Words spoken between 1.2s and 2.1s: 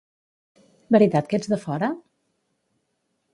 que ets de fora?